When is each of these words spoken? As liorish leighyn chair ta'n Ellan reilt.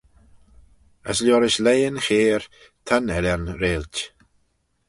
As 1.09 1.17
liorish 1.25 1.59
leighyn 1.65 1.97
chair 2.05 2.41
ta'n 2.87 3.05
Ellan 3.17 3.45
reilt. 3.61 3.95